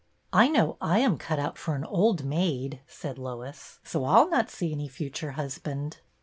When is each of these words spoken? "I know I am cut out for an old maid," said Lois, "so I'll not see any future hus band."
"I 0.33 0.47
know 0.47 0.77
I 0.81 0.97
am 0.97 1.19
cut 1.19 1.37
out 1.37 1.59
for 1.59 1.75
an 1.75 1.85
old 1.85 2.23
maid," 2.23 2.81
said 2.87 3.19
Lois, 3.19 3.77
"so 3.83 4.03
I'll 4.05 4.31
not 4.31 4.49
see 4.49 4.71
any 4.71 4.87
future 4.87 5.33
hus 5.33 5.59
band." 5.59 5.99